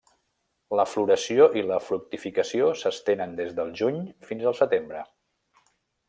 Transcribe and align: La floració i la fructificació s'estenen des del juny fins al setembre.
La 0.77 0.85
floració 0.93 1.47
i 1.61 1.63
la 1.73 1.77
fructificació 1.89 2.71
s'estenen 2.83 3.35
des 3.43 3.53
del 3.59 3.69
juny 3.83 3.99
fins 4.31 4.49
al 4.53 4.57
setembre. 4.65 5.05